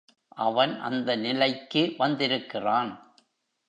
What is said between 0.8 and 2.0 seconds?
அந்த நிலைக்கு